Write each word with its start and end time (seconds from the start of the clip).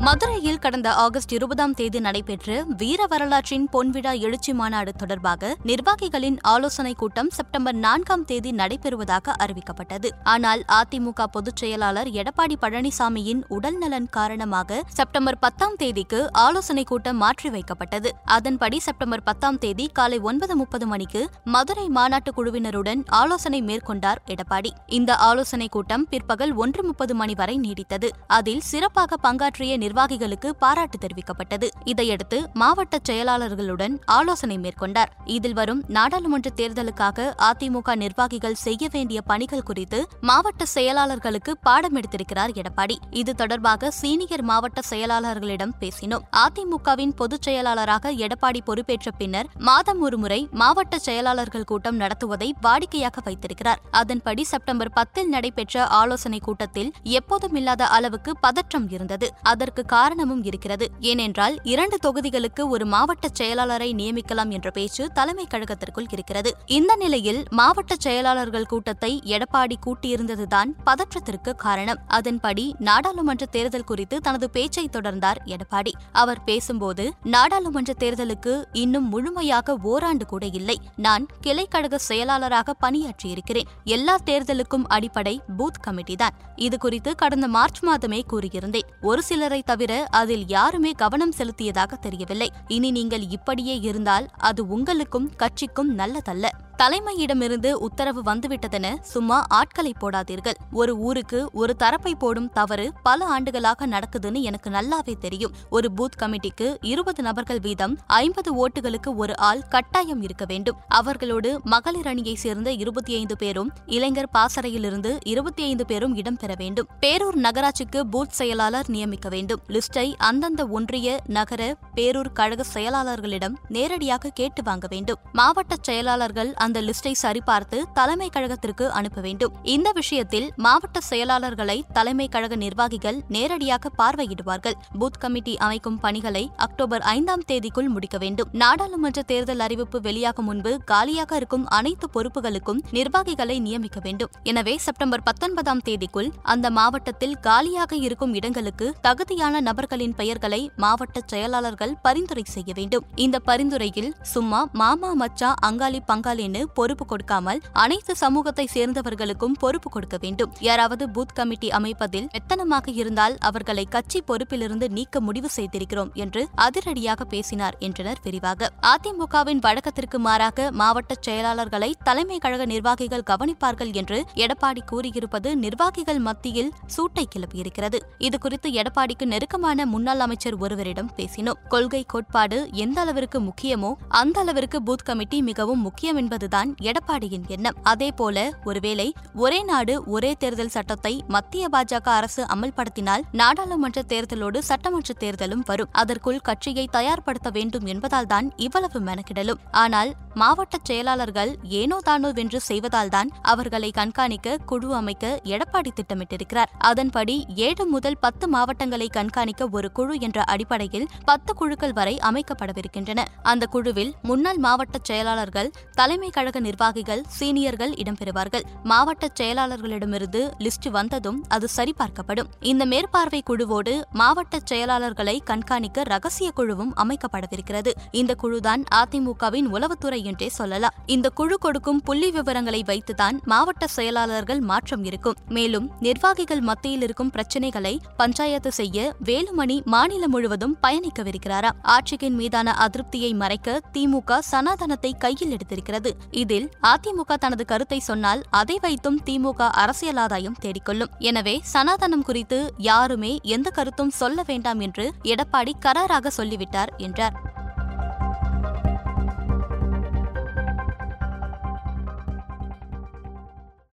மதுரையில் 0.00 0.58
கடந்த 0.58 0.94
ஆகஸ்ட் 0.94 1.32
இருபதாம் 1.32 1.74
தேதி 1.74 2.00
நடைபெற்ற 2.00 2.64
வீர 2.76 3.06
வரலாற்றின் 3.06 3.68
பொன்விழா 3.72 4.20
எழுச்சி 4.20 4.52
மாநாடு 4.52 4.92
தொடர்பாக 4.92 5.56
நிர்வாகிகளின் 5.64 6.36
ஆலோசனைக் 6.40 6.98
கூட்டம் 6.98 7.30
செப்டம்பர் 7.30 7.74
நான்காம் 7.74 8.24
தேதி 8.24 8.50
நடைபெறுவதாக 8.50 9.34
அறிவிக்கப்பட்டது. 9.38 10.08
ஆனால் 10.22 10.64
அதிமுக 10.68 11.24
பொதுச் 11.32 11.56
செயலாளர் 11.56 12.08
எடப்பாடி 12.08 12.56
பழனிசாமியின் 12.60 13.42
உடல்நலன் 13.50 14.08
காரணமாக 14.10 14.82
செப்டம்பர் 14.86 15.38
பத்தாம் 15.38 15.76
தேதிக்கு 15.76 16.32
ஆலோசனைக் 16.32 16.86
கூட்டம் 16.86 17.16
மாற்றி 17.16 17.50
வைக்கப்பட்டது. 17.50 18.08
அதன்படி 18.24 18.78
செப்டம்பர் 18.78 19.22
பத்தாம் 19.22 19.58
தேதி 19.58 19.90
காலை 19.92 20.18
ஒன்பது 20.18 20.56
முப்பது 20.56 20.86
மணிக்கு 20.86 21.30
மதுரை 21.44 21.88
மாநாட்டு 21.88 22.32
குழுவினருடன் 22.36 23.02
ஆலோசனை 23.06 23.62
மேற்கொண்டார் 23.62 24.16
எடப்பாடி. 24.26 24.70
இந்த 24.86 25.16
ஆலோசனைக் 25.16 25.72
கூட்டம் 25.72 26.08
பிற்பகல் 26.08 26.52
ஒன்று 26.52 26.84
முப்பது 26.84 27.14
மணி 27.14 27.34
வரை 27.34 27.60
நீடித்தது. 27.60 28.08
அதில் 28.26 28.60
சிறப்பாக 28.60 29.16
பங்காற்றிய 29.22 29.88
நிர்வாகிகளுக்கு 29.90 30.48
பாராட்டு 30.48 30.98
தெரிவிக்கப்பட்டது. 30.98 31.68
இதையடுத்து 31.84 32.48
மாவட்ட 32.52 32.98
செயலாளர்களுடன் 33.08 34.00
ஆலோசனை 34.04 34.58
மேற்கொண்டார். 34.58 35.06
இதில் 35.24 35.54
வரும் 35.54 35.84
நாடாளுமன்ற 35.86 36.50
தேர்தலுக்காக 36.56 37.32
அதிமுக 37.38 37.94
நிர்வாகிகள் 37.94 38.54
செய்ய 38.54 38.88
வேண்டிய 38.92 39.22
பணிகள் 39.22 39.62
குறித்து 39.62 40.06
மாவட்ட 40.20 40.64
செயலாளர்களுக்கு 40.74 41.50
பாடம் 41.62 41.96
எடுத்திருக்கிறார் 41.96 42.62
எடப்பாடி. 42.62 42.96
இது 43.10 43.34
தொடர்பாக 43.34 43.90
சீனியர் 43.90 44.42
மாவட்ட 44.42 44.80
செயலாளர்களிடம் 44.90 45.72
பேசினோம். 45.80 46.22
அதிமுகவின் 46.36 47.14
பொதுச் 47.16 47.42
செயலாளராக 47.42 48.12
எடப்பாடி 48.12 48.60
பொறுப்பேற்ற 48.64 49.10
பின்னர் 49.18 49.46
மாதம் 49.58 50.00
ஒருமுறை 50.00 50.48
மாவட்ட 50.50 50.98
செயலாளர்கள் 50.98 51.64
கூட்டம் 51.64 51.96
நடத்துவதை 51.96 52.54
வாடிக்கையாக 52.62 53.16
வைத்திருக்கிறார். 53.24 53.80
அதன்படி 53.90 54.44
செப்டம்பர் 54.44 54.92
பத்தில் 54.92 55.28
நடைபெற்ற 55.28 55.86
ஆலோசனைக் 55.86 56.42
கூட்டத்தில் 56.42 56.92
எப்போதும் 57.02 57.54
இல்லாத 57.54 57.86
அளவுக்கு 57.86 58.38
பதற்றம் 58.38 58.90
இருந்தது. 58.90 59.32
அதற்கு 59.42 59.79
காரணமும் 59.84 60.44
இருக்கிறது. 60.44 60.90
ஏனென்றால் 61.00 61.60
இரண்டு 61.62 61.98
தொகுதிகளுக்கு 62.06 62.68
ஒரு 62.68 62.86
மாவட்ட 62.86 63.28
செயலாளரை 63.38 63.92
நியமிக்கலாம் 63.92 64.50
என்ற 64.50 64.70
பேச்சு 64.70 65.12
தலைமை 65.12 65.46
கழகத்திற்குள் 65.46 66.06
இருக்கிறது. 66.10 66.56
இந்த 66.66 66.96
நிலையில் 66.96 67.44
மாவட்ட 67.50 67.94
செயலாளர்கள் 67.98 68.66
கூட்டத்தை 68.66 69.22
எடப்பாடி 69.24 69.72
கூட்டியிருந்ததுதான் 69.86 70.72
பதற்றத்திற்கு 70.86 71.54
காரணம். 71.56 71.98
அதன்படி 72.06 72.74
நாடாளுமன்ற 72.78 73.46
தேர்தல் 73.46 73.84
குறித்து 73.84 74.20
தனது 74.20 74.50
பேச்சை 74.50 74.88
தொடர்ந்தார் 74.92 75.36
எடப்பாடி. 75.44 75.92
அவர் 76.12 76.44
பேசும்போது 76.44 77.12
நாடாளுமன்ற 77.22 77.94
தேர்தலுக்கு 77.98 78.64
இன்னும் 78.72 79.08
முழுமையாக 79.08 79.78
ஓராண்டு 79.82 80.26
கூட 80.26 80.46
இல்லை. 80.46 80.80
நான் 80.96 81.26
கிளை 81.40 81.66
கழக 81.66 81.98
செயலாளராக 81.98 82.74
பணியாற்றியிருக்கிறேன். 82.82 83.64
எல்லா 83.84 84.16
தேர்தலுக்கும் 84.26 84.82
அடிப்படை 84.86 85.40
பூத் 85.58 85.80
கமிட்டி 85.80 86.16
தான். 86.16 86.34
இது 86.56 86.78
குறித்து 86.78 87.14
கடந்த 87.14 87.48
மார்ச் 87.48 87.84
மாதமே 87.84 88.22
கூறியிருந்தேன். 88.32 88.86
ஒரு 89.00 89.22
சிலரை 89.22 89.62
தவிர 89.70 89.92
அதில் 90.20 90.46
யாருமே 90.56 90.92
கவனம் 91.02 91.36
செலுத்தியதாக 91.38 91.98
தெரியவில்லை. 92.06 92.48
இனி 92.68 92.90
நீங்கள் 92.90 93.26
இப்படியே 93.36 93.76
இருந்தால் 93.88 94.26
அது 94.48 94.62
உங்களுக்கும் 94.68 95.30
கட்சிக்கும் 95.36 95.92
நல்லதல்ல. 95.98 96.46
தலைமையிடமிருந்து 96.80 97.72
உத்தரவு 97.72 98.22
வந்துவிட்டதென 98.22 99.00
சும்மா 99.00 99.44
ஆட்களை 99.48 99.94
போடாதீர்கள். 100.00 100.54
ஒரு 100.72 100.98
ஊருக்கு 100.98 101.50
ஒரு 101.52 101.76
தரப்பை 101.76 102.14
போடும் 102.14 102.50
தவறு 102.50 102.92
பல 103.02 103.24
ஆண்டுகளாக 103.24 103.86
நடக்குதுன்னு 103.86 104.40
எனக்கு 104.40 104.70
நல்லாவே 104.70 105.14
தெரியும். 105.18 105.52
ஒரு 105.70 105.90
பூத் 105.96 106.18
கமிட்டிக்கு 106.22 106.76
இருபது 106.80 107.22
நபர்கள் 107.22 107.60
வீதம் 107.60 107.98
ஐம்பது 108.06 108.68
ஓட்டுகளுக்கு 108.68 109.16
ஒரு 109.16 109.36
ஆள் 109.36 109.62
கட்டாயம் 109.62 110.22
இருக்க 110.22 110.44
வேண்டும். 110.44 110.76
அவர்களோடு 110.88 111.60
மகளிர் 111.64 112.06
அணியை 112.06 112.34
சேர்ந்த 112.34 112.72
இருபத்தி 112.72 113.14
ஐந்து 113.14 113.36
பேரும் 113.36 113.72
இளைஞர் 113.86 114.28
பாசறையிலிருந்து 114.38 115.16
இருபத்தி 115.24 115.62
ஐந்து 115.62 115.86
பேரும் 115.86 116.16
இடம்பெற 116.16 116.56
வேண்டும். 116.56 116.86
பேரூர் 117.00 117.34
நகராட்சிக்கு 117.34 118.06
பூத் 118.06 118.30
செயலாளர் 118.30 118.88
நியமிக்க 118.88 119.28
வேண்டும். 119.28 119.60
லிஸ்டை 119.68 120.14
அந்தந்த 120.16 120.66
ஒன்றிய 120.66 121.20
நகர 121.26 121.76
பேரூர் 121.94 122.32
கழக 122.32 122.64
செயலாளர்களிடம் 122.74 123.54
நேரடியாக 123.68 124.30
கேட்டு 124.30 124.62
வாங்க 124.62 124.86
வேண்டும். 124.90 125.18
மாவட்ட 125.32 125.74
செயலாளர்கள் 125.80 126.68
அந்த 126.70 126.80
லிஸ்டை 126.88 127.12
சரிபார்த்து 127.22 127.78
தலைமை 127.92 128.26
கழகத்திற்கு 128.34 128.84
அனுப்ப 128.98 129.20
வேண்டும். 129.20 129.52
இந்த 129.74 129.88
விஷயத்தில் 129.92 130.46
மாவட்ட 130.64 130.98
செயலாளர்களை 131.10 131.76
தலைமை 131.92 132.26
கழக 132.28 132.56
நிர்வாகிகள் 132.56 133.18
நேரடியாக 133.34 133.90
பார்வையிடுவார்கள். 134.00 134.76
பூத் 135.00 135.18
கமிட்டி 135.18 135.54
அமைக்கும் 135.66 135.96
பணிகளை 136.04 136.42
அக்டோபர் 136.56 137.02
ஐந்தாம் 137.14 137.42
தேதிக்குள் 137.48 137.88
முடிக்க 137.94 138.18
வேண்டும். 138.18 138.48
நாடாளுமன்ற 138.62 139.22
தேர்தல் 139.22 139.64
அறிவிப்பு 139.66 140.00
வெளியாகும் 140.00 140.48
முன்பு 140.50 140.72
காலியாக 140.84 141.36
இருக்கும் 141.36 141.66
அனைத்து 141.78 142.08
பொறுப்புகளுக்கும் 142.14 142.80
நிர்வாகிகளை 142.90 143.56
நியமிக்க 143.66 144.00
வேண்டும். 144.06 144.30
எனவே 144.42 144.76
செப்டம்பர் 144.86 145.22
பத்தொன்பதாம் 145.22 145.82
தேதிக்குள் 145.88 146.30
அந்த 146.42 146.70
மாவட்டத்தில் 146.70 147.36
காலியாக 147.48 147.96
இருக்கும் 147.96 148.34
இடங்களுக்கு 148.34 148.88
தகுதியான 149.08 149.64
நபர்களின் 149.70 150.14
பெயர்களை 150.14 150.62
மாவட்ட 150.76 151.20
செயலாளர்கள் 151.26 151.96
பரிந்துரை 152.02 152.46
செய்ய 152.46 152.70
வேண்டும். 152.76 153.06
இந்த 153.16 153.38
பரிந்துரையில் 153.50 154.14
சும்மா 154.34 154.62
மாமா 154.72 155.12
மச்சா 155.24 155.52
அங்காளி 155.66 156.00
பங்காளின்னு 156.12 156.59
பொறுப்பு 156.66 157.06
கொடுக்காமல் 157.06 157.60
அனைத்து 157.72 158.16
சமூகத்தை 158.16 158.68
சேர்ந்தவர்களுக்கும் 158.74 159.56
பொறுப்பு 159.58 159.90
கொடுக்க 159.90 160.16
வேண்டும். 160.20 160.52
யாராவது 160.60 161.08
பூத் 161.08 161.34
கமிட்டி 161.34 161.68
அமைப்பதில் 161.68 162.28
எத்தனமாக 162.32 162.90
இருந்தால் 162.92 163.36
அவர்களை 163.40 163.84
கட்சி 163.84 164.24
பொறுப்பிலிருந்து 164.26 164.88
நீக்க 164.88 165.20
முடிவு 165.20 165.48
செய்திருக்கிறோம் 165.56 166.12
என்று 166.14 166.48
அதிரடியாக 166.54 167.24
பேசினார் 167.24 167.76
என்றனர் 167.78 168.20
விரிவாக. 168.22 168.70
அதிமுகவின் 168.80 169.60
வழக்கத்திற்கு 169.60 170.18
மாறாக 170.18 170.70
மாவட்ட 170.70 171.14
செயலாளர்களை 171.26 171.92
தலைமை 172.02 172.38
கழக 172.38 172.64
நிர்வாகிகள் 172.64 173.26
கவனிப்பார்கள் 173.30 173.92
என்று 173.92 174.24
எடப்பாடி 174.34 174.82
கூறியிருப்பது 174.86 175.56
நிர்வாகிகள் 175.56 176.18
மத்தியில் 176.18 176.72
சூட்டை 176.86 177.28
கிளப்பியிருக்கிறது. 177.34 177.98
இதுகுறித்து 178.18 178.68
எடப்பாடிக்கு 178.80 179.24
நெருக்கமான 179.24 179.86
முன்னாள் 179.86 180.18
அமைச்சர் 180.18 180.56
ஒருவரிடம் 180.56 181.10
பேசினோம். 181.16 181.60
கொள்கை 181.68 182.04
கோட்பாடு 182.06 182.68
எந்த 182.72 183.00
அளவிற்கு 183.00 183.40
முக்கியமோ 183.40 183.92
அந்த 184.08 184.40
அளவிற்கு 184.40 184.82
பூத் 184.82 185.04
கமிட்டி 185.04 185.42
மிகவும் 185.42 185.80
முக்கியம் 185.80 186.16
என்பதுதான் 186.50 186.70
எடப்பாடியின் 186.88 187.46
எண்ணம். 187.54 187.76
அதேபோல 187.82 188.36
ஒருவேளை 188.68 189.08
ஒரே 189.44 189.60
நாடு 189.70 189.94
ஒரே 190.14 190.30
தேர்தல் 190.42 190.72
சட்டத்தை 190.76 191.12
மத்திய 191.34 191.64
பாஜக 191.74 192.08
அரசு 192.18 192.42
அமல்படுத்தினால் 192.54 193.24
நாடாளுமன்ற 193.40 194.00
தேர்தலோடு 194.12 194.58
சட்டமன்ற 194.70 195.14
தேர்தலும் 195.22 195.64
வரும். 195.70 195.92
அதற்குள் 196.02 196.44
கட்சியை 196.48 196.86
தயார்படுத்த 196.96 197.50
வேண்டும் 197.58 197.86
என்பதால்தான் 197.92 198.48
இவ்வளவு 198.66 199.00
மெனக்கிடலும். 199.08 199.60
ஆனால் 199.82 200.10
மாவட்ட 200.34 200.76
செயலாளர்கள் 200.88 201.52
ஏனோ 201.80 201.96
தானோ 202.08 202.28
வென்று 202.38 202.58
செய்வதால்தான் 202.68 203.30
அவர்களை 203.52 203.90
கண்காணிக்க 203.90 204.56
குழு 204.70 204.88
அமைக்க 205.00 205.32
எடப்பாடி 205.54 205.90
திட்டமிட்டிருக்கிறார். 205.98 206.70
அதன்படி 206.90 207.36
ஏழு 207.68 207.84
முதல் 207.94 208.18
பத்து 208.24 208.48
மாவட்டங்களை 208.48 209.08
கண்காணிக்க 209.18 209.68
ஒரு 209.78 209.88
குழு 209.92 210.14
என்ற 210.26 210.40
அடிப்படையில் 210.52 211.08
பத்து 211.24 211.50
குழுக்கள் 211.54 211.96
வரை 211.98 212.14
அமைக்கப்படவிருக்கின்றன. 212.28 213.20
அந்த 213.52 213.64
குழுவில் 213.66 214.12
முன்னாள் 214.22 214.60
மாவட்ட 214.66 214.98
செயலாளர்கள் 215.08 215.72
தலைமை 216.00 216.29
கழக 216.30 216.60
நிர்வாகிகள் 216.60 217.22
சீனியர்கள் 217.40 217.92
இடம்பெறுவார்கள். 217.92 218.64
மாவட்ட 218.82 219.28
செயலாளர்களிடமிருந்து 219.40 220.42
லிஸ்ட் 220.58 220.88
வந்ததும் 220.90 221.44
அது 221.48 221.68
சரிபார்க்கப்படும். 221.76 222.48
இந்த 222.60 222.86
மேற்பார்வை 222.86 223.42
குழுவோடு 223.50 224.02
மாவட்ட 224.12 224.58
செயலாளர்களை 224.70 225.36
கண்காணிக்க 225.44 226.02
ரகசிய 226.02 226.50
குழுவும் 226.50 226.92
அமைக்கப்படவிருக்கிறது. 226.96 227.92
இந்த 228.10 228.34
குழுதான் 228.42 228.84
அதிமுகவின் 228.94 229.68
உளவுத்துறை 229.72 230.22
என்றே 230.22 230.48
சொல்லலாம். 230.48 230.94
இந்த 231.06 231.28
குழு 231.28 231.58
கொடுக்கும் 231.58 232.00
புள்ளி 232.00 232.30
விவரங்களை 232.30 232.82
வைத்துதான் 232.86 233.38
மாவட்ட 233.44 233.86
செயலாளர்கள் 233.86 234.60
மாற்றம் 234.60 235.04
இருக்கும். 235.04 235.36
மேலும் 235.48 235.90
நிர்வாகிகள் 236.00 236.60
மத்தியில் 236.60 237.02
இருக்கும் 237.02 237.30
பிரச்சினைகளை 237.30 238.00
பஞ்சாயத்து 238.16 238.72
செய்ய 238.72 239.16
வேலுமணி 239.24 239.84
மாநிலம் 239.84 240.30
முழுவதும் 240.30 240.76
பயணிக்கவிருக்கிறாராம். 240.86 241.78
ஆட்சியின் 241.82 242.38
மீதான 242.40 242.74
அதிருப்தியை 242.86 243.34
மறைக்க 243.34 243.80
திமுக 243.92 244.38
சனாதனத்தை 244.38 245.14
கையில் 245.18 245.56
எடுத்திருக்கிறது. 245.56 246.10
இதில் 246.30 246.70
அதிமுக 246.82 247.36
தனது 247.36 247.64
கருத்தை 247.64 247.98
சொன்னால் 247.98 248.42
அதை 248.50 248.78
வைத்தும் 248.80 249.20
திமுக 249.26 249.68
அரசியல் 249.68 250.16
ஆதாயம் 250.16 250.56
தேடிக்கொள்ளும். 250.60 251.12
எனவே 251.18 251.60
சனாதனம் 251.72 252.22
குறித்து 252.22 252.72
யாருமே 252.76 253.38
எந்த 253.42 253.70
கருத்தும் 253.70 254.10
சொல்ல 254.10 254.42
வேண்டாம் 254.42 254.80
என்று 254.80 255.12
எடப்பாடி 255.22 255.72
கராராக 255.80 256.26
சொல்லிவிட்டார் 256.26 256.92
என்றார். 256.96 257.49